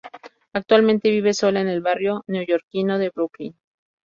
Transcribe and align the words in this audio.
Actualmente 0.53 1.11
vive 1.11 1.35
sola 1.35 1.61
en 1.61 1.67
el 1.67 1.81
barrio 1.83 2.23
neoyorquino 2.25 2.97
de 2.97 3.11
Brooklyn. 3.13 3.55